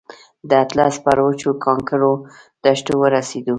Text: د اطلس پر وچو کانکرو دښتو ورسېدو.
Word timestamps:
د 0.49 0.51
اطلس 0.63 0.93
پر 1.05 1.17
وچو 1.25 1.51
کانکرو 1.65 2.13
دښتو 2.63 2.93
ورسېدو. 2.99 3.49